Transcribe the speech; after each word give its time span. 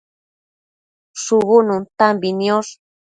shubu 1.21 1.55
nuntambi 1.67 2.29
niosh 2.39 2.71